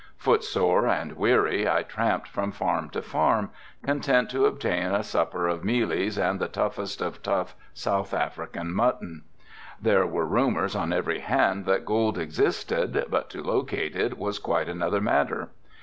Footsore 0.17 0.87
and 0.87 1.11
weary 1.15 1.69
I 1.69 1.83
tramped 1.83 2.27
from 2.27 2.51
farm 2.51 2.89
to 2.89 3.03
farm, 3.03 3.51
content 3.83 4.31
to 4.31 4.47
obtain 4.47 4.85
a 4.95 5.03
supper 5.03 5.47
of 5.47 5.63
mealies 5.63 6.17
and 6.17 6.39
the 6.39 6.47
toughest 6.47 7.01
of 7.03 7.21
tough 7.21 7.53
South 7.75 8.11
African 8.11 8.73
mutton. 8.73 9.21
There 9.79 10.07
were 10.07 10.25
rumors 10.25 10.75
on 10.75 10.91
every 10.91 11.19
hand 11.19 11.65
that 11.65 11.85
gold 11.85 12.17
existed 12.17 13.05
but 13.11 13.29
to 13.29 13.43
locate 13.43 13.95
it 13.95 14.17
was 14.17 14.39
quite 14.39 14.67
another 14.67 15.01
matter. 15.01 15.49